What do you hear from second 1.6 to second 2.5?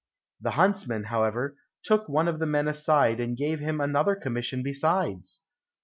took one of the